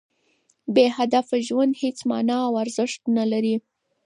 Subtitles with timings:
[0.73, 3.55] بې هدفه ژوند هېڅ مانا او ارزښت نه لري.